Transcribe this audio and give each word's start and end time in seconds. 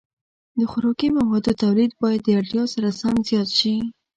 د 0.57 0.59
خوراکي 0.71 1.09
موادو 1.17 1.51
تولید 1.63 1.91
باید 2.01 2.21
د 2.23 2.29
اړتیا 2.39 2.63
سره 2.73 2.89
سم 2.99 3.15
زیات 3.29 3.49
شي. 3.59 3.75